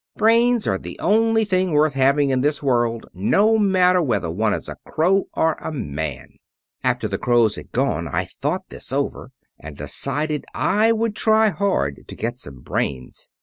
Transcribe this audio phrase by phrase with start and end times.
[0.17, 4.67] Brains are the only things worth having in this world, no matter whether one is
[4.67, 6.37] a crow or a man.'
[6.83, 9.29] "After the crows had gone I thought this over,
[9.59, 13.29] and decided I would try hard to get some brains.